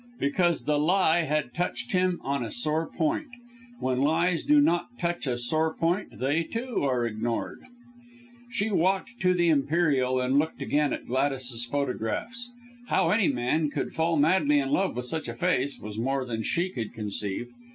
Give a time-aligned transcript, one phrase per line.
[0.19, 3.27] Because the lie had touched him on a sore point.
[3.79, 7.61] When lies do not touch a sore point, they, too, are ignored.
[8.49, 12.49] She walked to the Imperial and looked again at Gladys's photographs.
[12.87, 16.41] How any man could fall madly in love with such a face, was more than
[16.41, 17.49] she could conceive.